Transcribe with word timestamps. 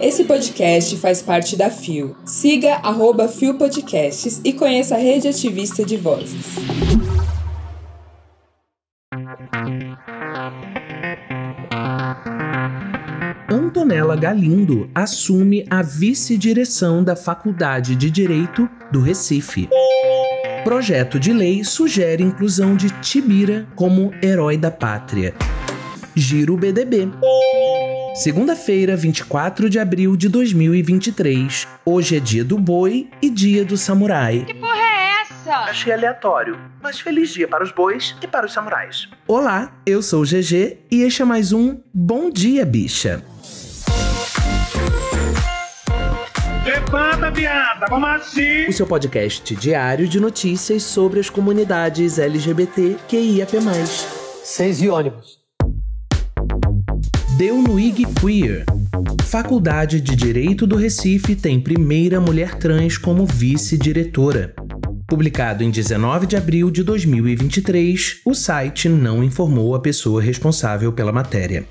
Esse 0.00 0.24
podcast 0.24 0.96
faz 0.96 1.22
parte 1.22 1.56
da 1.56 1.70
FIO. 1.70 2.16
Siga 2.24 2.74
arroba 2.76 3.28
FIO 3.28 3.54
Podcasts 3.54 4.40
e 4.44 4.52
conheça 4.52 4.96
a 4.96 4.98
rede 4.98 5.28
ativista 5.28 5.84
de 5.84 5.96
vozes. 5.96 6.56
Antonella 13.48 14.16
Galindo 14.16 14.90
assume 14.94 15.64
a 15.70 15.82
vice-direção 15.82 17.04
da 17.04 17.14
Faculdade 17.14 17.94
de 17.94 18.10
Direito 18.10 18.68
do 18.90 19.00
Recife. 19.00 19.68
Projeto 20.64 21.18
de 21.20 21.32
lei 21.32 21.64
sugere 21.64 22.22
inclusão 22.22 22.76
de 22.76 22.90
Tibira 23.00 23.66
como 23.74 24.12
herói 24.22 24.56
da 24.56 24.70
pátria. 24.70 25.34
Giro 26.14 26.56
BDB. 26.56 27.08
Segunda-feira, 28.14 28.94
24 28.94 29.70
de 29.70 29.78
abril 29.78 30.16
de 30.16 30.28
2023. 30.28 31.66
Hoje 31.82 32.18
é 32.18 32.20
dia 32.20 32.44
do 32.44 32.58
boi 32.58 33.08
e 33.22 33.30
dia 33.30 33.64
do 33.64 33.78
samurai. 33.78 34.44
Que 34.46 34.52
porra 34.52 34.76
é 34.76 35.22
essa? 35.22 35.54
Achei 35.70 35.92
aleatório, 35.94 36.58
mas 36.82 37.00
feliz 37.00 37.32
dia 37.32 37.48
para 37.48 37.64
os 37.64 37.72
bois 37.72 38.14
e 38.22 38.26
para 38.26 38.44
os 38.44 38.52
samurais. 38.52 39.08
Olá, 39.26 39.72
eu 39.86 40.02
sou 40.02 40.22
o 40.22 40.26
GG 40.26 40.78
e 40.90 41.02
este 41.02 41.22
é 41.22 41.24
mais 41.24 41.54
um 41.54 41.80
Bom 41.92 42.30
Dia 42.30 42.66
Bicha. 42.66 43.24
Levanta, 46.66 47.30
viada, 47.30 47.86
vamos 47.88 48.10
assim! 48.10 48.66
O 48.68 48.72
seu 48.74 48.86
podcast 48.86 49.56
diário 49.56 50.06
de 50.06 50.20
notícias 50.20 50.82
sobre 50.82 51.18
as 51.18 51.30
comunidades 51.30 52.18
LGBT 52.18 52.98
QIAP+. 53.08 53.56
Seis 54.44 54.82
e 54.82 54.88
ônibus. 54.90 55.41
Deu 57.36 57.62
no 57.62 57.80
IG 57.80 58.04
Queer. 58.20 58.64
Faculdade 59.24 60.00
de 60.00 60.14
Direito 60.14 60.66
do 60.66 60.76
Recife 60.76 61.34
tem 61.34 61.58
primeira 61.58 62.20
mulher 62.20 62.56
trans 62.56 62.98
como 62.98 63.24
vice-diretora. 63.24 64.54
Publicado 65.08 65.64
em 65.64 65.70
19 65.70 66.26
de 66.26 66.36
abril 66.36 66.70
de 66.70 66.82
2023, 66.82 68.20
o 68.26 68.34
site 68.34 68.88
não 68.88 69.24
informou 69.24 69.74
a 69.74 69.80
pessoa 69.80 70.20
responsável 70.20 70.92
pela 70.92 71.12
matéria. 71.12 71.66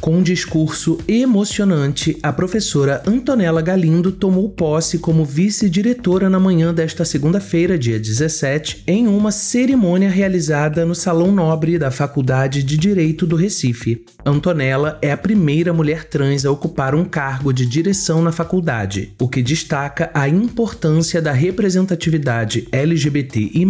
Com 0.00 0.18
um 0.18 0.22
discurso 0.22 0.98
emocionante, 1.08 2.18
a 2.22 2.32
professora 2.32 3.02
Antonella 3.06 3.60
Galindo 3.62 4.12
tomou 4.12 4.48
posse 4.48 4.98
como 4.98 5.24
vice-diretora 5.24 6.30
na 6.30 6.38
manhã 6.38 6.72
desta 6.72 7.04
segunda-feira, 7.04 7.78
dia 7.78 7.98
17, 7.98 8.84
em 8.86 9.08
uma 9.08 9.32
cerimônia 9.32 10.08
realizada 10.08 10.84
no 10.84 10.94
Salão 10.94 11.32
Nobre 11.32 11.78
da 11.78 11.90
Faculdade 11.90 12.62
de 12.62 12.76
Direito 12.76 13.26
do 13.26 13.36
Recife. 13.36 14.04
Antonella 14.24 14.98
é 15.00 15.10
a 15.10 15.16
primeira 15.16 15.72
mulher 15.72 16.04
trans 16.04 16.44
a 16.44 16.50
ocupar 16.50 16.94
um 16.94 17.04
cargo 17.04 17.52
de 17.52 17.66
direção 17.66 18.22
na 18.22 18.30
faculdade, 18.30 19.14
o 19.20 19.28
que 19.28 19.42
destaca 19.42 20.10
a 20.14 20.28
importância 20.28 21.20
da 21.20 21.32
representatividade 21.32 22.68
LGBTI+, 22.70 23.66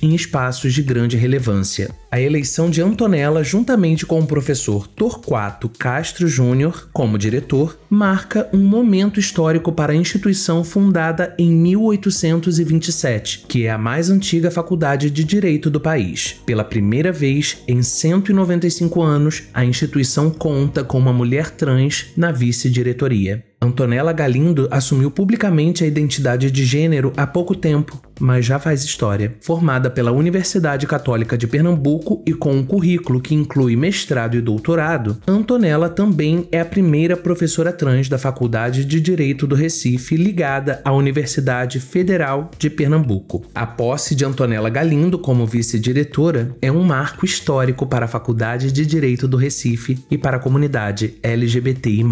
em 0.00 0.14
espaços 0.14 0.72
de 0.72 0.82
grande 0.82 1.16
relevância. 1.16 1.90
A 2.14 2.20
eleição 2.20 2.70
de 2.70 2.80
Antonella, 2.80 3.42
juntamente 3.42 4.06
com 4.06 4.20
o 4.20 4.24
professor 4.24 4.86
Torquato 4.86 5.68
Castro 5.68 6.28
Júnior 6.28 6.88
como 6.92 7.18
diretor, 7.18 7.76
marca 7.90 8.48
um 8.52 8.62
momento 8.62 9.18
histórico 9.18 9.72
para 9.72 9.92
a 9.92 9.96
instituição 9.96 10.62
fundada 10.62 11.34
em 11.36 11.50
1827, 11.50 13.46
que 13.48 13.66
é 13.66 13.70
a 13.72 13.76
mais 13.76 14.10
antiga 14.10 14.48
faculdade 14.48 15.10
de 15.10 15.24
direito 15.24 15.68
do 15.68 15.80
país. 15.80 16.40
Pela 16.46 16.62
primeira 16.62 17.10
vez 17.10 17.64
em 17.66 17.82
195 17.82 19.02
anos, 19.02 19.42
a 19.52 19.64
instituição 19.64 20.30
conta 20.30 20.84
com 20.84 20.98
uma 20.98 21.12
mulher 21.12 21.50
trans 21.50 22.12
na 22.16 22.30
vice-diretoria. 22.30 23.44
Antonella 23.64 24.12
Galindo 24.12 24.68
assumiu 24.70 25.10
publicamente 25.10 25.82
a 25.82 25.86
identidade 25.86 26.50
de 26.50 26.64
gênero 26.64 27.12
há 27.16 27.26
pouco 27.26 27.54
tempo, 27.54 28.00
mas 28.20 28.44
já 28.44 28.58
faz 28.58 28.84
história. 28.84 29.34
Formada 29.40 29.90
pela 29.90 30.12
Universidade 30.12 30.86
Católica 30.86 31.36
de 31.36 31.46
Pernambuco 31.46 32.22
e 32.26 32.32
com 32.32 32.52
um 32.52 32.64
currículo 32.64 33.20
que 33.20 33.34
inclui 33.34 33.74
mestrado 33.74 34.36
e 34.36 34.40
doutorado, 34.40 35.18
Antonella 35.26 35.88
também 35.88 36.46
é 36.52 36.60
a 36.60 36.64
primeira 36.64 37.16
professora 37.16 37.72
trans 37.72 38.08
da 38.08 38.18
Faculdade 38.18 38.84
de 38.84 39.00
Direito 39.00 39.46
do 39.46 39.54
Recife 39.54 40.16
ligada 40.16 40.80
à 40.84 40.92
Universidade 40.92 41.80
Federal 41.80 42.50
de 42.58 42.68
Pernambuco. 42.68 43.42
A 43.54 43.66
posse 43.66 44.14
de 44.14 44.24
Antonella 44.24 44.68
Galindo 44.68 45.18
como 45.18 45.46
vice-diretora 45.46 46.54
é 46.60 46.70
um 46.70 46.84
marco 46.84 47.24
histórico 47.24 47.86
para 47.86 48.04
a 48.04 48.08
Faculdade 48.08 48.70
de 48.70 48.84
Direito 48.84 49.26
do 49.26 49.36
Recife 49.36 49.98
e 50.10 50.18
para 50.18 50.36
a 50.36 50.40
comunidade 50.40 51.14
LGBTI+. 51.22 52.04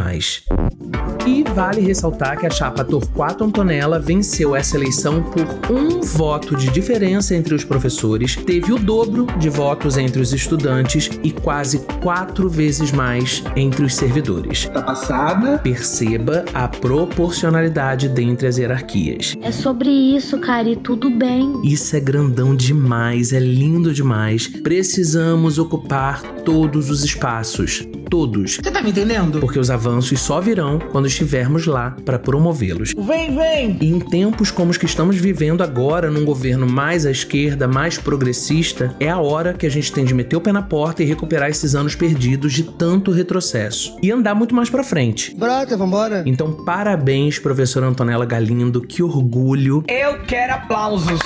E 1.26 1.41
vale 1.44 1.80
ressaltar 1.80 2.38
que 2.38 2.46
a 2.46 2.50
chapa 2.50 2.84
Torquato 2.84 3.44
Antonella 3.44 3.98
venceu 3.98 4.54
essa 4.54 4.76
eleição 4.76 5.22
por 5.22 5.46
um 5.72 6.00
voto 6.00 6.56
de 6.56 6.70
diferença 6.70 7.34
entre 7.34 7.54
os 7.54 7.64
professores, 7.64 8.36
teve 8.36 8.72
o 8.72 8.78
dobro 8.78 9.26
de 9.38 9.48
votos 9.48 9.96
entre 9.96 10.20
os 10.20 10.32
estudantes 10.32 11.10
e 11.22 11.30
quase 11.30 11.80
quatro 12.02 12.48
vezes 12.48 12.92
mais 12.92 13.42
entre 13.56 13.84
os 13.84 13.94
servidores. 13.94 14.66
Tá 14.66 14.82
passada? 14.82 15.58
Perceba 15.58 16.44
a 16.52 16.68
proporcionalidade 16.68 18.08
dentre 18.08 18.46
as 18.46 18.58
hierarquias. 18.58 19.36
É 19.42 19.52
sobre 19.52 19.90
isso, 19.90 20.38
cara, 20.38 20.68
e 20.68 20.76
tudo 20.76 21.10
bem. 21.10 21.60
Isso 21.64 21.96
é 21.96 22.00
grandão 22.00 22.54
demais, 22.54 23.32
é 23.32 23.40
lindo 23.40 23.92
demais. 23.92 24.46
Precisamos 24.46 25.58
ocupar 25.58 26.22
todos 26.44 26.90
os 26.90 27.04
espaços. 27.04 27.86
Todos. 28.10 28.56
Você 28.56 28.70
tá 28.70 28.82
me 28.82 28.90
entendendo? 28.90 29.40
Porque 29.40 29.58
os 29.58 29.70
avanços 29.70 30.20
só 30.20 30.38
virão 30.38 30.78
quando 30.78 31.06
estivermos 31.32 31.66
lá 31.66 31.96
para 32.04 32.18
promovê-los. 32.18 32.92
Vem, 32.94 33.34
vem! 33.34 33.78
E 33.80 33.88
em 33.88 33.98
tempos 33.98 34.50
como 34.50 34.70
os 34.70 34.76
que 34.76 34.84
estamos 34.84 35.16
vivendo 35.16 35.62
agora, 35.62 36.10
num 36.10 36.26
governo 36.26 36.66
mais 36.66 37.06
à 37.06 37.10
esquerda, 37.10 37.66
mais 37.66 37.96
progressista, 37.96 38.94
é 39.00 39.08
a 39.08 39.18
hora 39.18 39.54
que 39.54 39.66
a 39.66 39.70
gente 39.70 39.90
tem 39.90 40.04
de 40.04 40.12
meter 40.12 40.36
o 40.36 40.40
pé 40.42 40.52
na 40.52 40.62
porta 40.62 41.02
e 41.02 41.06
recuperar 41.06 41.48
esses 41.48 41.74
anos 41.74 41.94
perdidos 41.94 42.52
de 42.52 42.64
tanto 42.64 43.10
retrocesso. 43.10 43.96
E 44.02 44.12
andar 44.12 44.34
muito 44.34 44.54
mais 44.54 44.68
para 44.68 44.84
frente. 44.84 45.34
Brota, 45.34 45.74
vambora. 45.74 46.22
Então, 46.26 46.52
parabéns, 46.64 47.38
professora 47.38 47.86
Antonella 47.86 48.26
Galindo, 48.26 48.82
que 48.82 49.02
orgulho. 49.02 49.82
Eu 49.88 50.18
quero 50.24 50.52
aplausos. 50.52 51.18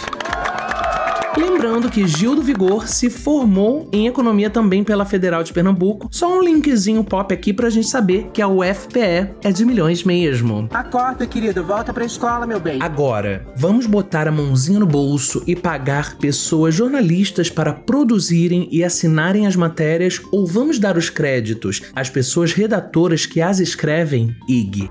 Lembrando 1.37 1.91
que 1.91 2.07
Gil 2.07 2.35
do 2.35 2.43
Vigor 2.43 2.89
se 2.89 3.11
formou 3.11 3.91
em 3.93 4.07
economia 4.07 4.49
também 4.49 4.83
pela 4.83 5.05
Federal 5.05 5.45
de 5.45 5.53
Pernambuco. 5.53 6.09
Só 6.11 6.39
um 6.39 6.43
linkzinho 6.43 7.05
pop 7.05 7.33
aqui 7.35 7.53
pra 7.53 7.69
gente 7.69 7.89
saber 7.89 8.31
que 8.33 8.41
a 8.41 8.49
UFPE 8.49 9.35
é 9.43 9.53
de 9.53 9.65
milhões 9.65 10.03
mesmo. 10.03 10.69
Acorda, 10.73 11.27
querido. 11.27 11.63
Volta 11.63 11.93
pra 11.93 12.07
escola, 12.07 12.47
meu 12.47 12.59
bem. 12.59 12.79
Agora, 12.81 13.47
vamos 13.55 13.87
botar 13.87 14.27
a 14.27 14.33
mãozinha 14.33 14.81
no 14.81 14.87
bolso 14.87 15.43
e 15.47 15.55
pagar 15.55 16.17
pessoas 16.17 16.75
jornalistas 16.75 17.51
para 17.51 17.73
produzirem 17.73 18.69
e 18.73 18.83
assinarem 18.83 19.47
as 19.47 19.57
matérias 19.57 20.21
ou 20.33 20.47
vamos 20.47 20.79
dar 20.79 20.97
os 20.97 21.11
créditos 21.11 21.83
às 21.95 22.09
pessoas 22.09 22.53
redatoras 22.53 23.27
que 23.27 23.43
as 23.43 23.61
escrevem? 23.61 24.35
IG. 24.49 24.89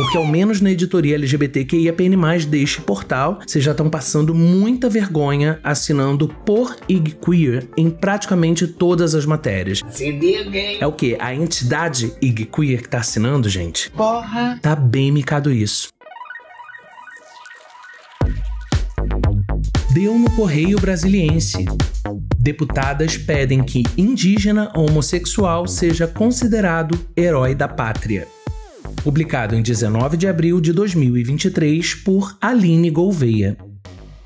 Porque 0.00 0.16
ao 0.16 0.26
menos 0.26 0.62
na 0.62 0.70
editoria 0.70 1.14
LGBTQIAPN+, 1.14 2.46
deste 2.48 2.80
portal, 2.80 3.38
vocês 3.46 3.62
já 3.62 3.72
estão 3.72 3.90
passando 3.90 4.34
muita 4.34 4.88
vergonha 4.88 5.60
assinando 5.62 6.26
por 6.26 6.74
IG 6.88 7.18
Queer 7.22 7.68
em 7.76 7.90
praticamente 7.90 8.66
todas 8.66 9.14
as 9.14 9.26
matérias. 9.26 9.82
Se 9.90 10.10
liga, 10.10 10.56
hein? 10.56 10.78
É 10.80 10.86
o 10.86 10.92
que? 10.92 11.18
A 11.20 11.34
entidade 11.34 12.14
IG 12.22 12.46
Queer 12.46 12.80
que 12.80 12.88
tá 12.88 13.00
assinando, 13.00 13.46
gente? 13.50 13.90
Porra. 13.90 14.58
Tá 14.62 14.74
bem 14.74 15.12
micado 15.12 15.52
isso. 15.52 15.88
Deu 19.92 20.18
no 20.18 20.30
Correio 20.30 20.80
Brasiliense. 20.80 21.66
Deputadas 22.38 23.18
pedem 23.18 23.62
que 23.62 23.82
indígena 23.98 24.72
ou 24.74 24.88
homossexual 24.88 25.66
seja 25.66 26.06
considerado 26.06 26.98
herói 27.14 27.54
da 27.54 27.68
pátria. 27.68 28.26
Publicado 29.02 29.54
em 29.54 29.62
19 29.62 30.16
de 30.16 30.28
abril 30.28 30.60
de 30.60 30.72
2023 30.72 31.94
por 31.94 32.36
Aline 32.40 32.90
Gouveia. 32.90 33.69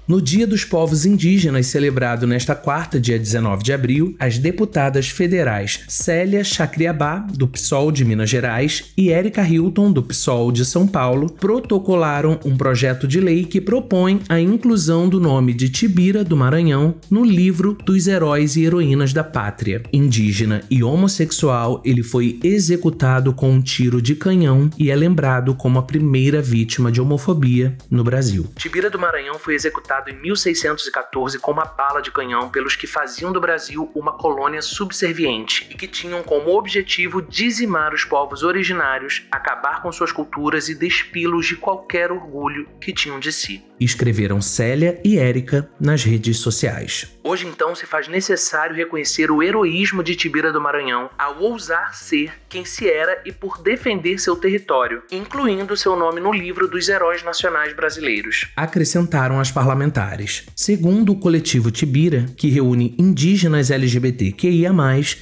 No 0.07 0.21
Dia 0.21 0.47
dos 0.47 0.67
Povos 0.67 1.07
Indígenas, 1.07 1.69
celebrado 1.69 2.27
nesta 2.27 2.55
quarta, 2.55 3.01
dia 3.01 3.19
19 3.19 3.63
de 3.63 3.73
abril, 3.73 4.15
as 4.19 4.37
deputadas 4.37 5.09
federais 5.09 5.81
Célia 5.89 6.45
Chacriabá, 6.45 7.27
do 7.33 7.49
PSOL 7.49 7.91
de 7.91 8.05
Minas 8.05 8.29
Gerais, 8.29 8.93
e 8.99 9.11
Érica 9.11 9.41
Hilton, 9.41 9.91
do 9.91 10.03
PSOL 10.03 10.53
de 10.53 10.67
São 10.67 10.87
Paulo, 10.87 11.31
protocolaram 11.31 12.39
um 12.45 12.55
projeto 12.55 13.09
de 13.09 13.19
lei 13.19 13.47
que 13.47 13.63
propõe 13.63 14.21
a 14.29 14.39
inclusão 14.39 15.09
do 15.09 15.19
nome 15.19 15.55
de 15.55 15.71
Tibira 15.71 16.23
do 16.23 16.37
Maranhão 16.37 16.97
no 17.11 17.25
livro 17.25 17.73
dos 17.73 18.07
heróis 18.07 18.57
e 18.57 18.65
heroínas 18.65 19.15
da 19.15 19.25
pátria. 19.25 19.83
Indígena 19.91 20.61
e 20.69 20.85
homossexual, 20.85 21.81
ele 21.83 22.03
foi 22.03 22.39
executado 22.45 23.33
com 23.33 23.51
um 23.51 23.63
tiro 23.63 24.03
de 24.03 24.15
canhão 24.15 24.69
e 24.79 24.91
é 24.91 24.95
lembrado 24.95 25.55
como 25.55 25.79
a 25.79 25.83
primeira 25.83 26.43
vítima 26.43 26.93
de 26.93 27.01
homofobia 27.01 27.75
no 27.91 28.05
Brasil. 28.05 28.47
Tibira 28.57 28.91
do 28.91 28.99
Maranhão 28.99 29.39
foi 29.39 29.55
executada 29.55 29.94
em 30.09 30.15
1614 30.21 31.39
com 31.39 31.53
uma 31.53 31.65
bala 31.65 32.01
de 32.01 32.11
canhão 32.11 32.49
pelos 32.49 32.75
que 32.77 32.87
faziam 32.87 33.33
do 33.33 33.41
Brasil 33.41 33.91
uma 33.95 34.13
colônia 34.13 34.61
subserviente 34.61 35.69
e 35.71 35.75
que 35.75 35.87
tinham 35.87 36.23
como 36.23 36.57
objetivo 36.57 37.23
dizimar 37.23 37.95
os 37.95 38.05
povos 38.05 38.43
originários, 38.43 39.27
acabar 39.31 39.83
com 39.83 39.93
suas 39.93 40.11
culturas 40.11 40.69
e 40.69 40.75
despí-los 40.75 41.47
de 41.47 41.57
qualquer 41.57 42.11
orgulho 42.11 42.69
que 42.81 42.93
tinham 42.93 43.21
de 43.21 43.33
si. 43.33 43.65
Escreveram 43.79 44.41
Célia 44.41 45.01
e 45.05 45.19
Érica 45.19 45.71
nas 45.81 46.03
redes 46.03 46.39
sociais. 46.39 47.14
Hoje, 47.27 47.47
então, 47.47 47.75
se 47.75 47.87
faz 47.87 48.07
necessário 48.07 48.77
reconhecer 48.77 49.31
o 49.31 49.43
heroísmo 49.43 50.03
de 50.03 50.15
Tibira 50.15 50.53
do 50.53 50.61
Maranhão 50.61 51.09
ao 51.19 51.41
ousar 51.41 51.95
ser 51.95 52.35
quem 52.51 52.67
se 52.67 52.87
era 52.87 53.23
e 53.25 53.33
por 53.33 53.63
defender 53.63 54.19
seu 54.19 54.37
território, 54.37 55.03
incluindo 55.11 55.75
seu 55.75 55.97
nome 55.97 56.21
no 56.21 56.31
livro 56.31 56.69
dos 56.69 56.87
heróis 56.87 57.23
nacionais 57.23 57.73
brasileiros. 57.73 58.53
Acrescentaram 58.55 59.41
as 59.41 59.51
parlamentares. 59.51 60.45
Segundo 60.55 61.13
o 61.13 61.19
coletivo 61.19 61.71
Tibira, 61.71 62.27
que 62.37 62.51
reúne 62.51 62.95
indígenas 62.99 63.71
LGBTQIA, 63.71 64.71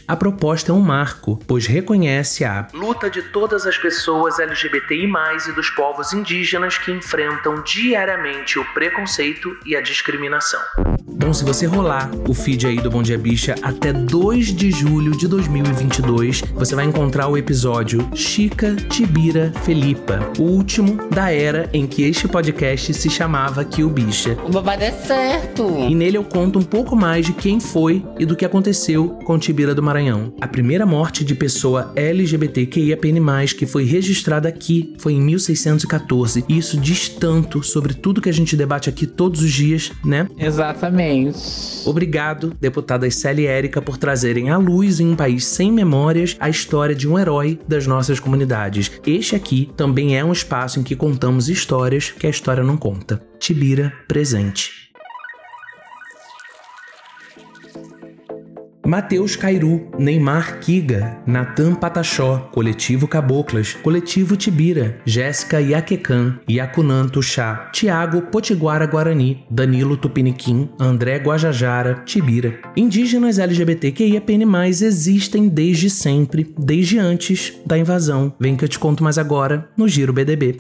a 0.09 0.17
proposta 0.17 0.73
é 0.73 0.75
um 0.75 0.81
marco, 0.81 1.39
pois 1.47 1.67
reconhece 1.67 2.45
a 2.45 2.67
luta 2.75 3.09
de 3.09 3.23
todas 3.23 3.65
as 3.65 3.79
pessoas 3.79 4.41
LGBTI 4.41 5.09
e 5.49 5.53
dos 5.53 5.71
povos 5.71 6.13
indígenas 6.13 6.77
que 6.79 6.91
enfrentam 6.91 7.63
diariamente 7.63 8.59
o 8.59 8.65
preconceito 8.75 9.57
e 9.65 9.77
a 9.77 9.81
discriminação. 9.81 10.61
Bom, 11.07 11.33
se 11.33 11.45
você 11.45 11.67
rolar 11.67 11.92
o 12.29 12.33
feed 12.33 12.67
aí 12.67 12.81
do 12.81 12.91
Bom 12.91 13.03
Dia 13.03 13.19
Bicha 13.19 13.55
até 13.63 13.93
2 13.93 14.55
de 14.55 14.71
julho 14.71 15.13
de 15.13 15.29
2022, 15.29 16.43
você 16.55 16.75
vai 16.75 16.87
encontrar 16.87 17.29
o 17.29 17.37
episódio 17.37 18.09
Chica, 18.15 18.75
Tibira, 18.75 19.53
Felipa, 19.63 20.19
o 20.39 20.43
último 20.43 20.97
da 21.11 21.31
era 21.31 21.69
em 21.73 21.87
que 21.87 22.03
este 22.03 22.27
podcast 22.27 22.95
se 22.95 23.11
chamava 23.11 23.65
Kill 23.65 23.91
Bicha. 23.91 24.39
O 24.47 24.51
babado 24.51 24.83
é 24.83 24.91
certo! 24.91 25.69
E 25.89 25.95
nele 25.95 26.17
eu 26.17 26.25
conto 26.25 26.59
um 26.59 26.63
pouco 26.63 26.97
mais 26.97 27.27
de 27.27 27.33
quem 27.33 27.61
foi 27.61 28.05
e 28.19 28.25
do 28.25 28.37
que 28.37 28.45
aconteceu 28.45 29.11
com 29.25 29.39
Tibira 29.39 29.75
do 29.75 29.83
Maranhão. 29.83 30.33
A 30.41 30.49
primeira 30.49 30.87
morte 30.87 31.25
de 31.25 31.35
pessoa 31.35 31.93
LGBTQIAPN+, 31.95 33.55
que 33.57 33.67
foi 33.67 33.85
registrada 33.85 34.49
aqui, 34.49 34.95
foi 34.99 35.13
em 35.13 35.21
1614. 35.21 36.45
E 36.49 36.57
isso 36.57 36.79
diz 36.79 37.09
tanto 37.09 37.63
sobre 37.63 37.93
tudo 37.95 38.21
que 38.21 38.31
a 38.31 38.33
gente 38.33 38.57
debate 38.57 38.89
aqui 38.89 39.07
todos 39.07 39.43
os 39.43 39.53
dias, 39.53 39.93
né? 40.05 40.27
Exatamente. 40.39 41.82
Obrigado, 41.85 42.55
deputadas 42.61 43.17
Célia 43.17 43.45
e 43.45 43.47
Érica, 43.47 43.83
por 43.83 43.97
trazerem 43.97 44.51
à 44.51 44.57
luz 44.57 45.01
em 45.01 45.09
um 45.09 45.17
país 45.17 45.45
sem 45.45 45.73
memórias 45.73 46.37
a 46.39 46.49
história 46.49 46.95
de 46.95 47.09
um 47.09 47.19
herói 47.19 47.59
das 47.67 47.87
nossas 47.87 48.21
comunidades. 48.21 48.91
Este 49.07 49.35
aqui 49.37 49.71
também 49.77 50.17
é 50.17 50.25
um 50.25 50.33
espaço 50.33 50.79
em 50.79 50.83
que 50.83 50.97
contamos 50.97 51.49
histórias 51.49 52.11
que 52.11 52.27
a 52.27 52.31
história 52.31 52.63
não 52.63 52.77
conta. 52.77 53.23
Tibira 53.39 53.93
presente. 54.07 54.83
Matheus 58.85 59.37
Cairu, 59.37 59.89
Neymar 59.97 60.59
Kiga, 60.59 61.19
Natan 61.25 61.75
Pataxó, 61.75 62.49
Coletivo 62.53 63.07
Caboclas, 63.07 63.75
Coletivo 63.75 64.37
Tibira, 64.37 64.99
Jéssica 65.07 65.61
Iaquecan, 65.61 66.41
Iacunan 66.49 67.09
Tuxá, 67.09 67.71
Tiago 67.73 68.23
Potiguara 68.23 68.87
Guarani, 68.87 69.45
Danilo 69.49 69.97
Tupiniquim, 69.97 70.69
André 70.81 71.19
Guajajara, 71.19 72.03
Tibira. 72.05 72.59
Indígenas 72.77 73.39
LGBTQIAPN+, 73.39 74.43
existem 74.85 75.49
desde 75.49 75.89
sempre, 75.89 76.53
desde 76.59 76.99
antes 76.99 77.55
da 77.65 77.79
invasão. 77.79 78.35
Vem 78.39 78.57
que 78.57 78.65
eu 78.65 78.69
te 78.69 78.79
conto 78.79 79.05
mais 79.05 79.17
agora 79.17 79.69
no 79.77 79.87
Giro 79.87 80.13
BDB. 80.13 80.59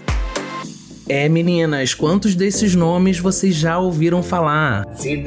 É, 1.08 1.28
meninas, 1.28 1.94
quantos 1.94 2.34
desses 2.34 2.74
nomes 2.74 3.18
vocês 3.18 3.54
já 3.54 3.76
ouviram 3.78 4.22
falar? 4.22 4.84
Se 4.94 5.22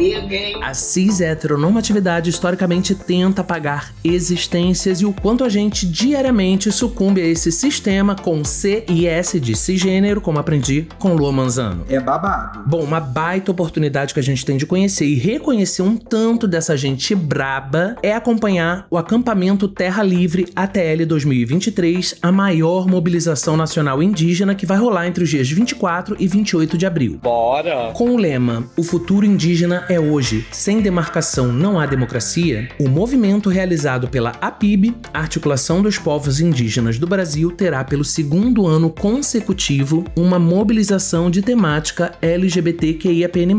A 0.62 0.74
cis 0.74 1.22
heteronormatividade 1.22 2.30
historicamente 2.30 2.94
tenta 2.94 3.42
apagar 3.42 3.94
existências 4.04 5.02
e 5.02 5.06
o 5.06 5.12
quanto 5.12 5.44
a 5.44 5.50
gente 5.50 5.88
diariamente 5.88 6.72
sucumbe 6.72 7.22
a 7.22 7.26
esse 7.26 7.52
sistema 7.52 8.16
com 8.16 8.44
C 8.44 8.86
e 8.88 9.08
S 9.08 9.40
de 9.40 9.56
cisgênero, 9.56 10.22
como 10.22 10.40
aprendi 10.40 10.88
com 11.00 11.16
Lua 11.16 11.32
Manzano. 11.32 11.84
É 11.90 12.00
babado. 12.00 12.64
Bom, 12.66 12.84
uma 12.84 13.00
baita 13.00 13.52
oportunidade 13.52 14.14
que 14.14 14.20
a 14.20 14.24
gente 14.24 14.46
tem 14.46 14.56
de 14.56 14.66
conhecer 14.66 15.06
e 15.06 15.16
reconhecer 15.16 15.82
um 15.82 15.98
tanto 15.98 16.48
dessa 16.48 16.78
gente 16.78 17.16
braba 17.16 17.96
é 18.04 18.14
acompanhar 18.14 18.86
o 18.90 18.98
acampamento 18.98 19.68
Terra 19.68 20.04
Livre 20.04 20.48
ATL 20.56 21.06
2023, 21.08 22.16
a 22.22 22.32
maior 22.32 22.88
mobilização 22.88 23.58
nacional 23.58 24.02
indígena 24.02 24.54
que 24.54 24.66
vai 24.66 24.78
rolar 24.78 25.08
entre 25.08 25.24
os 25.24 25.30
dias 25.30 25.50
24 25.50 26.16
e 26.20 26.28
28 26.28 26.78
de 26.78 26.86
abril. 26.86 27.20
Bora! 27.22 27.92
Com 27.94 28.12
o 28.12 28.18
lema 28.18 28.66
O 28.78 28.84
futuro 28.84 29.26
indígena 29.26 29.55
é 29.88 30.00
hoje, 30.00 30.46
sem 30.52 30.81
demarcação 30.81 31.52
não 31.52 31.80
há 31.80 31.86
democracia, 31.86 32.68
o 32.78 32.90
movimento 32.90 33.50
realizado 33.50 34.07
pela 34.07 34.31
APIB, 34.42 34.96
Articulação 35.13 35.81
dos 35.81 35.98
Povos 35.98 36.42
Indígenas 36.42 37.00
do 37.00 37.07
Brasil, 37.07 37.52
terá 37.52 37.84
pelo 37.84 38.04
segundo 38.04 38.68
ano 38.68 38.90
consecutivo 38.90 40.04
uma 40.16 40.38
mobilização 40.38 41.31
de 41.31 41.42
temática 41.42 42.12
LGBTQIAPN+, 42.22 43.56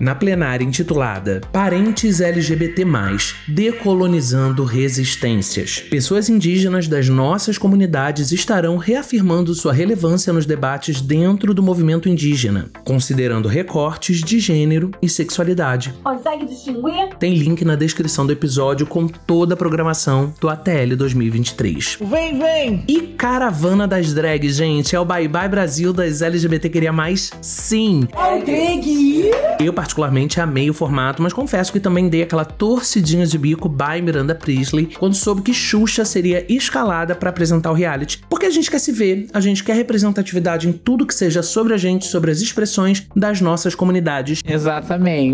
na 0.00 0.14
plenária 0.14 0.64
intitulada 0.64 1.40
Parentes 1.52 2.20
LGBT+, 2.20 2.84
Decolonizando 3.46 4.64
Resistências. 4.64 5.78
Pessoas 5.78 6.28
indígenas 6.28 6.88
das 6.88 7.08
nossas 7.08 7.56
comunidades 7.56 8.32
estarão 8.32 8.76
reafirmando 8.76 9.54
sua 9.54 9.72
relevância 9.72 10.32
nos 10.32 10.44
debates 10.44 11.00
dentro 11.00 11.54
do 11.54 11.62
movimento 11.62 12.08
indígena, 12.08 12.68
considerando 12.84 13.48
recortes 13.48 14.20
de 14.20 14.40
gênero 14.40 14.90
e 15.00 15.08
sexualidade. 15.08 15.35
Consegue 16.02 16.46
distinguir? 16.46 17.16
Tem 17.18 17.34
link 17.34 17.64
na 17.64 17.76
descrição 17.76 18.26
do 18.26 18.32
episódio 18.32 18.86
com 18.86 19.06
toda 19.06 19.54
a 19.54 19.56
programação 19.56 20.32
do 20.40 20.48
ATL 20.48 20.96
2023. 20.96 21.98
Vem, 22.00 22.38
vem! 22.38 22.84
E 22.88 23.00
Caravana 23.00 23.86
das 23.86 24.12
Drags, 24.12 24.56
gente, 24.56 24.94
é 24.94 25.00
o 25.00 25.04
Bye 25.04 25.28
Bye 25.28 25.48
Brasil 25.48 25.92
das 25.92 26.22
LGBT 26.22 26.68
Queria 26.68 26.92
Mais? 26.92 27.32
Sim! 27.40 28.06
Eu 29.58 29.72
particularmente 29.72 30.40
amei 30.40 30.68
o 30.68 30.74
formato, 30.74 31.22
mas 31.22 31.32
confesso 31.32 31.72
que 31.72 31.80
também 31.80 32.08
dei 32.08 32.22
aquela 32.22 32.44
torcidinha 32.44 33.26
de 33.26 33.38
bico 33.38 33.68
by 33.68 34.02
Miranda 34.02 34.34
Priestley 34.34 34.90
quando 34.98 35.14
soube 35.14 35.42
que 35.42 35.54
Xuxa 35.54 36.04
seria 36.04 36.44
escalada 36.52 37.14
para 37.14 37.30
apresentar 37.30 37.70
o 37.70 37.74
reality. 37.74 38.20
Porque 38.28 38.46
a 38.46 38.50
gente 38.50 38.70
quer 38.70 38.78
se 38.78 38.92
ver, 38.92 39.28
a 39.32 39.40
gente 39.40 39.64
quer 39.64 39.74
representatividade 39.74 40.68
em 40.68 40.72
tudo 40.72 41.06
que 41.06 41.14
seja 41.14 41.42
sobre 41.42 41.74
a 41.74 41.76
gente, 41.76 42.06
sobre 42.06 42.30
as 42.30 42.40
expressões 42.40 43.06
das 43.14 43.40
nossas 43.40 43.74
comunidades. 43.74 44.42
Exatamente. 44.46 45.25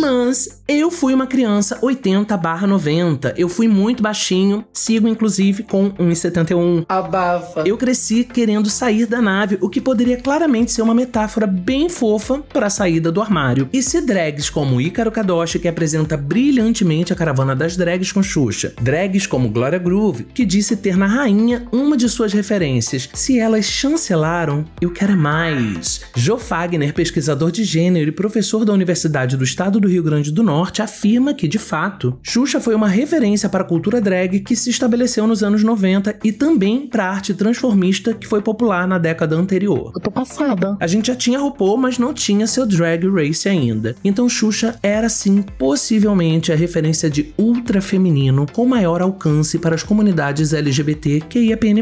Mas 0.00 0.57
eu 0.68 0.90
fui 0.90 1.14
uma 1.14 1.26
criança 1.26 1.78
80 1.80 2.36
barra 2.36 2.66
90. 2.66 3.32
Eu 3.38 3.48
fui 3.48 3.66
muito 3.66 4.02
baixinho, 4.02 4.66
sigo 4.70 5.08
inclusive 5.08 5.62
com 5.62 5.90
1,71. 5.92 6.84
Abafa. 6.86 7.62
Eu 7.66 7.78
cresci 7.78 8.22
querendo 8.22 8.68
sair 8.68 9.06
da 9.06 9.22
nave, 9.22 9.56
o 9.62 9.68
que 9.70 9.80
poderia 9.80 10.18
claramente 10.18 10.70
ser 10.70 10.82
uma 10.82 10.94
metáfora 10.94 11.46
bem 11.46 11.88
fofa 11.88 12.40
para 12.52 12.66
a 12.66 12.70
saída 12.70 13.10
do 13.10 13.22
armário. 13.22 13.68
E 13.72 13.82
se 13.82 14.02
drags 14.02 14.50
como 14.50 14.78
Ícaro 14.78 15.10
Kadoshi, 15.10 15.58
que 15.58 15.68
apresenta 15.68 16.18
brilhantemente 16.18 17.14
a 17.14 17.16
caravana 17.16 17.56
das 17.56 17.74
drags 17.74 18.12
com 18.12 18.22
Xuxa, 18.22 18.74
drags 18.80 19.26
como 19.26 19.48
Gloria 19.48 19.78
Groove, 19.78 20.24
que 20.34 20.44
disse 20.44 20.76
ter 20.76 20.98
na 20.98 21.06
rainha 21.06 21.66
uma 21.72 21.96
de 21.96 22.08
suas 22.10 22.34
referências, 22.34 23.08
se 23.14 23.38
elas 23.38 23.64
chancelaram, 23.64 24.66
eu 24.82 24.90
quero 24.90 25.12
é 25.12 25.16
mais. 25.16 26.02
Joe 26.14 26.38
Fagner, 26.38 26.92
pesquisador 26.92 27.50
de 27.50 27.64
gênero 27.64 28.10
e 28.10 28.12
professor 28.12 28.66
da 28.66 28.72
Universidade 28.74 29.36
do 29.36 29.44
Estado 29.44 29.80
do 29.80 29.88
Rio 29.88 30.02
Grande 30.02 30.30
do 30.30 30.42
Norte, 30.42 30.57
afirma 30.62 31.34
que, 31.34 31.48
de 31.48 31.58
fato, 31.58 32.18
Xuxa 32.22 32.60
foi 32.60 32.74
uma 32.74 32.88
referência 32.88 33.48
para 33.48 33.62
a 33.62 33.66
cultura 33.66 34.00
drag 34.00 34.40
que 34.40 34.56
se 34.56 34.70
estabeleceu 34.70 35.26
nos 35.26 35.42
anos 35.42 35.62
90 35.62 36.18
e 36.24 36.32
também 36.32 36.86
para 36.86 37.04
a 37.04 37.10
arte 37.10 37.34
transformista 37.34 38.14
que 38.14 38.26
foi 38.26 38.40
popular 38.40 38.86
na 38.86 38.98
década 38.98 39.36
anterior. 39.36 39.92
Eu 39.94 40.00
tô 40.00 40.10
passada. 40.10 40.76
A 40.80 40.86
gente 40.86 41.08
já 41.08 41.14
tinha 41.14 41.38
RuPaul, 41.38 41.76
mas 41.76 41.98
não 41.98 42.12
tinha 42.12 42.46
seu 42.46 42.66
Drag 42.66 43.06
Race 43.08 43.48
ainda. 43.48 43.94
Então 44.04 44.28
Xuxa 44.28 44.78
era 44.82 45.08
sim 45.08 45.42
possivelmente 45.42 46.52
a 46.52 46.56
referência 46.56 47.10
de 47.10 47.32
ultra 47.38 47.80
feminino 47.80 48.46
com 48.52 48.66
maior 48.66 49.00
alcance 49.00 49.58
para 49.58 49.74
as 49.74 49.82
comunidades 49.82 50.52
LGBT 50.52 51.22
que 51.28 51.38
IAPN+. 51.38 51.78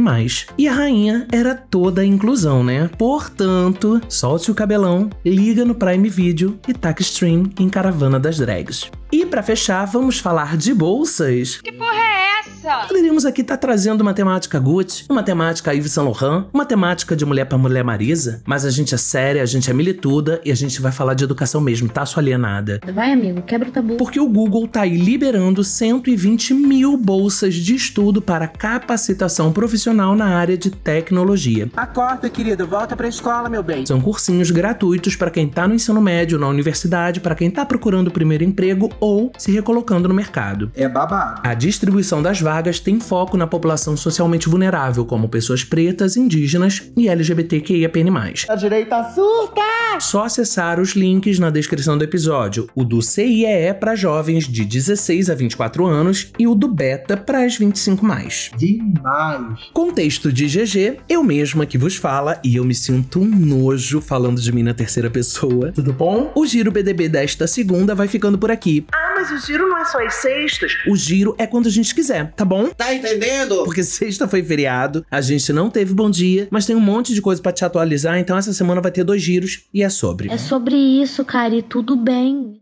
E 0.59 0.68
a 0.68 0.73
rainha 0.73 1.26
era 1.33 1.54
toda 1.54 2.02
a 2.02 2.04
inclusão, 2.04 2.62
né? 2.62 2.90
Portanto, 2.99 4.00
solte 4.09 4.50
o 4.50 4.54
cabelão, 4.54 5.11
liga 5.25 5.64
no 5.64 5.75
Prime 5.75 6.09
Video 6.09 6.59
e 6.68 6.75
taca 6.75 7.02
stream 7.02 7.50
em 7.59 7.68
Caravana 7.68 8.18
das 8.18 8.38
Drags. 8.38 8.65
E 9.12 9.25
para 9.25 9.42
fechar, 9.42 9.85
vamos 9.87 10.18
falar 10.18 10.56
de 10.56 10.75
bolsas. 10.75 11.61
Que 11.62 11.73
porra 11.73 11.94
é 11.94 12.15
essa? 12.46 12.86
Poderíamos 12.88 13.24
aqui 13.24 13.42
estar 13.42 13.56
trazendo 13.56 14.00
uma 14.00 14.14
temática 14.14 14.58
Gucci, 14.58 15.04
uma 15.08 15.22
temática 15.22 15.74
Yves 15.74 15.92
Saint 15.92 16.06
Laurent, 16.06 16.46
uma 16.52 16.64
temática 16.64 17.16
de 17.16 17.24
mulher 17.24 17.46
pra 17.46 17.58
mulher 17.58 17.84
Marisa, 17.84 18.42
mas 18.46 18.64
a 18.64 18.70
gente 18.70 18.94
é 18.94 18.98
séria, 18.98 19.42
a 19.42 19.46
gente 19.46 19.70
é 19.70 19.74
milituda 19.74 20.40
e 20.44 20.50
a 20.50 20.54
gente 20.54 20.80
vai 20.80 20.92
falar 20.92 21.14
de 21.14 21.24
educação 21.24 21.60
mesmo, 21.60 21.88
tá, 21.88 22.04
sua 22.04 22.22
alienada? 22.22 22.80
Vai, 22.92 23.12
amigo, 23.12 23.42
quebra 23.42 23.68
o 23.68 23.72
tabu. 23.72 23.96
Porque 23.96 24.20
o 24.20 24.28
Google 24.28 24.66
tá 24.66 24.82
aí 24.82 24.96
liberando 24.96 25.62
120 25.62 26.54
mil 26.54 26.96
bolsas 26.96 27.54
de 27.54 27.74
estudo 27.74 28.20
para 28.20 28.48
capacitação 28.48 29.52
profissional 29.52 30.14
na 30.14 30.36
área 30.36 30.56
de 30.56 30.70
tecnologia. 30.70 31.68
Acorda, 31.76 32.28
querido, 32.28 32.66
volta 32.66 32.96
pra 32.96 33.08
escola, 33.08 33.48
meu 33.48 33.62
bem. 33.62 33.86
São 33.86 34.00
cursinhos 34.00 34.50
gratuitos 34.50 35.16
para 35.16 35.30
quem 35.30 35.48
tá 35.48 35.66
no 35.68 35.74
ensino 35.74 36.00
médio, 36.00 36.38
na 36.38 36.48
universidade, 36.48 37.20
para 37.20 37.34
quem 37.34 37.50
tá 37.50 37.64
procurando 37.64 38.08
o 38.08 38.10
primeiro 38.10 38.44
emprego 38.44 38.90
ou 39.00 39.32
se 39.38 39.52
recolocando 39.52 40.08
no 40.08 40.14
mercado. 40.14 40.70
É 40.74 40.88
babado. 40.88 41.40
A 41.44 41.54
distribuição 41.54 42.22
das 42.22 42.35
vagas 42.40 42.80
tem 42.80 43.00
foco 43.00 43.36
na 43.36 43.46
população 43.46 43.96
socialmente 43.96 44.48
vulnerável, 44.48 45.04
como 45.04 45.28
pessoas 45.28 45.64
pretas, 45.64 46.16
indígenas 46.16 46.90
e 46.96 47.08
LGBTQIAPN+. 47.08 48.46
A 48.48 48.54
direita 48.54 49.02
surta! 49.14 49.62
Só 50.00 50.24
acessar 50.24 50.78
os 50.78 50.90
links 50.90 51.38
na 51.38 51.50
descrição 51.50 51.96
do 51.96 52.04
episódio. 52.04 52.68
O 52.74 52.84
do 52.84 53.00
CIEE 53.00 53.72
para 53.74 53.96
jovens 53.96 54.46
de 54.46 54.64
16 54.64 55.30
a 55.30 55.34
24 55.34 55.86
anos 55.86 56.32
e 56.38 56.46
o 56.46 56.54
do 56.54 56.68
Beta 56.68 57.16
para 57.16 57.44
as 57.44 57.56
25 57.56 58.04
mais. 58.04 58.50
Demais. 58.56 59.70
Contexto 59.72 60.32
de 60.32 60.46
GG, 60.46 60.98
eu 61.08 61.22
mesma 61.24 61.64
que 61.64 61.78
vos 61.78 61.96
fala 61.96 62.38
e 62.44 62.56
eu 62.56 62.64
me 62.64 62.74
sinto 62.74 63.20
um 63.20 63.26
nojo 63.26 64.00
falando 64.00 64.40
de 64.40 64.52
mim 64.52 64.62
na 64.62 64.74
terceira 64.74 65.10
pessoa. 65.10 65.72
Tudo 65.72 65.92
bom? 65.92 66.30
O 66.34 66.46
Giro 66.46 66.70
BDB 66.70 67.08
desta 67.08 67.46
segunda 67.46 67.94
vai 67.94 68.06
ficando 68.06 68.36
por 68.36 68.50
aqui. 68.50 68.86
Ah, 68.92 69.15
mas 69.16 69.30
o 69.30 69.38
giro 69.38 69.66
não 69.66 69.78
é 69.78 69.85
só 69.87 70.04
as 70.04 70.14
sextas. 70.16 70.73
O 70.87 70.94
giro 70.94 71.35
é 71.38 71.46
quando 71.46 71.66
a 71.68 71.70
gente 71.70 71.94
quiser, 71.94 72.32
tá 72.32 72.44
bom? 72.44 72.68
Tá 72.68 72.92
entendendo? 72.92 73.64
Porque 73.64 73.82
sexta 73.82 74.28
foi 74.28 74.42
feriado, 74.42 75.04
a 75.11 75.23
gente 75.23 75.52
não 75.54 75.70
teve 75.70 75.94
bom 75.94 76.11
dia, 76.11 76.46
mas 76.50 76.66
tem 76.66 76.76
um 76.76 76.80
monte 76.80 77.14
de 77.14 77.23
coisa 77.23 77.40
pra 77.40 77.50
te 77.50 77.64
atualizar, 77.64 78.18
então 78.18 78.37
essa 78.37 78.52
semana 78.52 78.80
vai 78.82 78.90
ter 78.90 79.04
dois 79.04 79.23
giros 79.23 79.62
e 79.73 79.82
é 79.82 79.88
sobre. 79.88 80.30
É 80.30 80.37
sobre 80.37 80.76
isso, 80.76 81.25
Cari, 81.25 81.62
tudo 81.62 81.96
bem. 81.96 82.58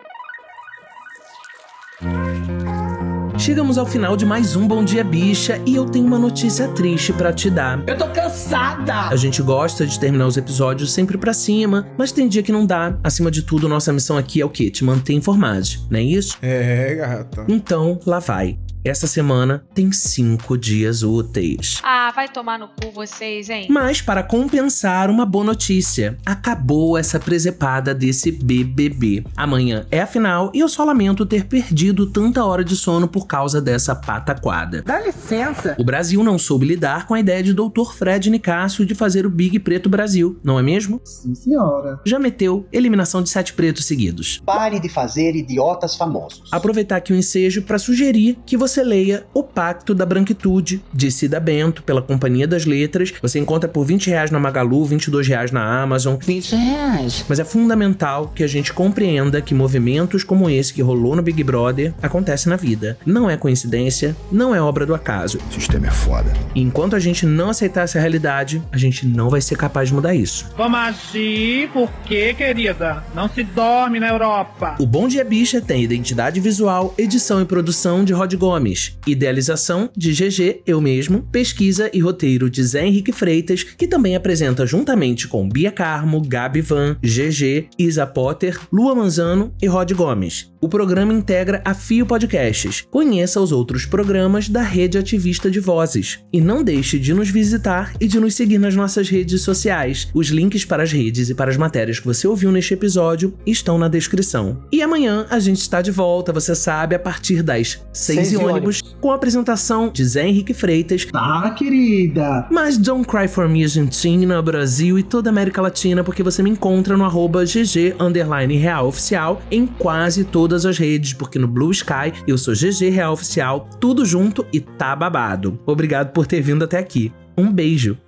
Chegamos 3.45 3.77
ao 3.77 3.85
final 3.85 4.17
de 4.17 4.25
mais 4.25 4.57
um 4.57 4.67
Bom 4.67 4.83
Dia 4.83 5.05
Bicha 5.05 5.61
e 5.67 5.75
eu 5.75 5.85
tenho 5.85 6.07
uma 6.07 6.19
notícia 6.19 6.67
triste 6.69 7.13
pra 7.13 7.31
te 7.31 7.51
dar. 7.51 7.87
Eu 7.87 7.99
tô 7.99 8.09
cansada. 8.09 9.11
A 9.11 9.17
gente 9.17 9.43
gosta 9.43 9.87
de 9.87 10.01
terminar 10.01 10.27
os 10.27 10.39
episódios 10.39 10.91
sempre 10.91 11.19
pra 11.19 11.35
cima, 11.35 11.87
mas 11.99 12.11
tem 12.11 12.27
dia 12.27 12.43
que 12.43 12.51
não 12.51 12.65
dá. 12.65 12.99
Acima 13.05 13.31
de 13.31 13.43
tudo, 13.43 13.69
nossa 13.69 13.93
missão 13.93 14.17
aqui 14.17 14.41
é 14.41 14.47
o 14.47 14.49
quê? 14.49 14.71
Te 14.71 14.83
manter 14.83 15.13
informado, 15.13 15.67
não 15.91 15.99
é 15.99 16.03
isso? 16.03 16.39
É, 16.41 16.95
gata. 16.95 17.45
Então, 17.47 18.01
lá 18.07 18.19
vai. 18.19 18.57
Essa 18.85 19.07
semana 19.07 19.65
tem 19.75 19.91
cinco 19.91 20.59
dias 20.59 21.03
úteis. 21.03 21.81
Ah, 21.83 22.13
vai 22.15 22.29
tomar 22.29 22.59
no 22.59 22.69
cu 22.69 22.91
vocês, 22.93 23.49
hein? 23.49 23.67
Mas, 23.71 24.03
para 24.03 24.23
compensar, 24.23 25.09
uma 25.09 25.25
boa 25.25 25.43
notícia: 25.43 26.19
acabou 26.27 26.99
essa 26.99 27.19
presepada 27.19 27.95
desse 27.95 28.31
BBB. 28.31 29.25
Amanhã 29.35 29.87
é 29.91 30.03
a 30.03 30.07
final 30.07 30.53
e 30.53 30.61
eu 30.61 30.69
só 30.69 30.85
lamento 30.85 31.25
ter 31.25 31.47
perdido 31.47 32.11
tanta 32.11 32.45
hora 32.45 32.63
de 32.63 32.77
sono 32.77 33.09
por 33.09 33.27
causa 33.27 33.59
dessa 33.59 33.95
pataquada. 33.95 34.83
Dá 34.83 35.01
licença. 35.01 35.75
O 35.79 35.85
Brasil 35.85 36.23
não 36.23 36.39
soube 36.39 36.67
lidar 36.67 37.07
com 37.07 37.15
a 37.15 37.21
ideia 37.21 37.43
de 37.43 37.55
Dr. 37.55 37.91
Fred 37.97 38.29
Nicásio 38.29 38.85
de 38.85 38.95
fazer 38.95 39.25
o 39.25 39.31
Big 39.31 39.61
Preto 39.61 39.89
Brasil, 39.89 40.39
não 40.45 40.59
é 40.59 40.63
mesmo? 40.63 41.01
Sim, 41.05 41.35
senhora. 41.35 42.01
Já 42.05 42.19
meteu 42.19 42.69
eliminação 42.71 43.23
de 43.23 43.31
sete 43.31 43.55
pretos 43.55 43.87
seguidos. 43.87 44.43
Pare 44.45 44.79
de 44.79 44.91
fazer 44.91 45.35
idiotas 45.35 45.97
famosos. 45.97 46.43
Aproveitar 46.53 46.97
aqui 46.97 47.15
o 47.15 47.17
ensejo 47.17 47.63
para 47.63 47.79
sugerir 47.79 48.37
que 48.45 48.59
você 48.59 48.74
leia 48.83 49.25
O 49.33 49.43
Pacto 49.43 49.95
da 49.95 50.07
Branquitude, 50.07 50.83
de 50.93 51.11
Cida 51.11 51.39
Bento, 51.39 51.83
pela 51.83 52.03
Companhia 52.03 52.47
das 52.47 52.65
Letras. 52.65 53.13
Você 53.21 53.39
encontra 53.39 53.69
por 53.69 53.85
20 53.85 54.09
reais 54.09 54.31
na 54.31 54.41
Magalu, 54.41 54.85
22 54.85 55.29
reais 55.29 55.51
na 55.51 55.83
Amazon. 55.83 56.17
20 56.17 56.57
reais. 56.57 57.25
Mas 57.29 57.39
é 57.39 57.45
fundamental 57.45 58.33
que 58.35 58.43
a 58.43 58.47
gente 58.47 58.73
compreenda 58.73 59.41
que 59.41 59.55
movimentos 59.55 60.25
como 60.25 60.49
esse 60.49 60.73
que 60.73 60.83
rolou 60.83 61.15
no 61.17 61.23
Big 61.23 61.43
Brother 61.45 61.95
acontecem 62.03 62.51
na 62.51 62.57
vida. 62.57 62.99
Não 63.05 63.29
é 63.29 63.37
coincidência, 63.37 64.17
não 64.31 64.55
é 64.55 64.61
obra 64.61 64.87
do 64.87 64.95
acaso. 64.95 65.39
O 65.49 65.53
sistema 65.53 65.87
é 65.87 65.91
foda. 65.91 66.33
E 66.55 66.61
enquanto 66.61 66.97
a 66.97 66.99
gente 66.99 67.27
não 67.27 67.51
aceitar 67.51 67.83
essa 67.83 68.01
realidade, 68.01 68.63
a 68.73 68.79
gente 68.79 69.07
não 69.07 69.29
vai 69.29 69.41
ser 69.41 69.57
capaz 69.57 69.89
de 69.89 69.95
mudar 69.95 70.15
isso. 70.15 70.47
Vamos 70.57 70.79
agir, 70.79 71.71
porque, 71.73 72.35
querida? 72.35 73.05
Não 73.15 73.29
se 73.29 73.43
dorme 73.43 74.01
na 74.01 74.09
Europa. 74.09 74.77
O 74.79 74.87
Bom 74.87 75.09
Dia 75.09 75.25
Bicha 75.25 75.61
tem 75.61 75.83
identidade 75.83 76.41
visual, 76.41 76.95
edição 76.97 77.41
e 77.41 77.45
produção 77.45 78.05
de 78.05 78.13
Rod 78.13 78.35
Gomes, 78.35 78.64
idealização 79.07 79.91
de 79.97 80.13
GG, 80.13 80.63
eu 80.67 80.81
mesmo, 80.81 81.23
pesquisa 81.31 81.91
e 81.93 82.01
roteiro 82.01 82.49
de 82.49 82.63
Zé 82.63 82.87
Henrique 82.87 83.13
Freitas, 83.13 83.63
que 83.63 83.87
também 83.87 84.17
apresenta 84.17 84.67
juntamente 84.67 85.29
com 85.29 85.49
Bia 85.49 85.71
Carmo, 85.71 86.21
Gabi 86.21 86.61
Van, 86.61 86.97
GG, 87.03 87.69
Isa 87.79 88.07
Potter, 88.07 88.59
Lua 88.73 88.95
Manzano 88.95 89.53
e 89.61 89.67
Rod 89.67 89.93
Gomes. 89.93 90.53
O 90.61 90.69
programa 90.69 91.13
integra 91.13 91.61
a 91.63 91.75
Fio 91.75 92.07
Podcasts. 92.07 92.87
Conheça 92.91 93.39
os 93.39 93.53
outros 93.53 93.85
programas 93.85 94.49
da 94.49 94.63
Rede 94.63 94.97
Ativista 94.97 95.51
de 95.51 95.61
Vozes. 95.61 96.21
E 96.33 96.41
não 96.41 96.65
deixe 96.65 96.99
de 96.99 97.13
nos 97.13 97.29
visitar 97.29 97.93
e 98.01 98.07
de 98.07 98.19
nos 98.19 98.35
seguir 98.35 98.57
nas 98.57 98.75
nossas 98.75 99.11
redes 99.11 99.43
sociais. 99.43 100.09
Os 100.15 100.29
links 100.29 100.65
para 100.65 100.83
as 100.83 100.91
redes 100.91 101.29
e 101.29 101.35
para 101.35 101.51
as 101.51 101.59
matérias 101.59 102.01
que 102.01 102.07
você 102.07 102.27
ouviu 102.27 102.51
neste 102.51 102.73
episódio 102.73 103.35
estão 103.47 103.77
na 103.77 103.89
descrição. 103.89 104.65
E 104.73 104.81
amanhã 104.81 105.27
a 105.29 105.39
gente 105.39 105.61
está 105.61 105.83
de 105.83 105.91
volta, 105.91 106.33
você 106.33 106.55
sabe, 106.55 106.95
a 106.95 106.99
partir 106.99 107.43
das 107.43 107.85
6 107.93 108.15
Seis 108.15 108.33
e 108.33 108.35
e 108.35 108.39
ônibus, 108.55 108.83
com 109.01 109.11
a 109.11 109.15
apresentação 109.15 109.91
de 109.93 110.05
Zé 110.05 110.27
Henrique 110.27 110.55
Freitas. 110.55 111.05
Tá, 111.07 111.51
querida. 111.51 112.47
Mas 112.51 112.79
don't 112.79 113.07
cry 113.07 113.29
for 113.29 113.49
me, 113.49 113.63
Argentina, 113.63 114.41
Brasil 114.41 114.99
e 114.99 115.03
toda 115.03 115.29
a 115.29 115.33
América 115.33 115.61
Latina, 115.61 116.03
porque 116.03 116.23
você 116.23 116.43
me 116.43 116.51
encontra 116.51 116.97
no 116.97 117.05
arroba 117.05 117.45
GG 117.45 117.97
underline 117.99 118.57
real 118.57 118.89
oficial 118.89 119.43
em 119.51 119.67
quase 119.67 120.25
todas 120.25 120.65
as 120.65 120.79
redes, 120.79 121.13
porque 121.13 121.39
no 121.39 121.49
Blue 121.49 121.71
Sky 121.71 122.13
eu 122.27 122.39
sou 122.39 122.55
GG 122.55 122.91
Real 122.91 123.13
Oficial, 123.13 123.69
tudo 123.81 124.05
junto 124.05 124.47
e 124.53 124.61
tá 124.61 124.95
babado. 124.95 125.59
Obrigado 125.67 126.13
por 126.13 126.27
ter 126.27 126.41
vindo 126.41 126.65
até 126.65 126.79
aqui. 126.79 127.13
Um 127.37 127.53
beijo. 127.53 127.99